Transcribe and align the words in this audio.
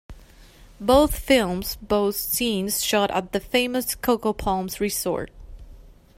Both 0.79 1.19
films 1.19 1.75
boast 1.75 2.31
scenes 2.31 2.81
shot 2.83 3.11
at 3.11 3.33
the 3.33 3.39
famous 3.39 3.93
Coco 3.93 4.33
Palms 4.33 4.81
resort. 4.81 5.29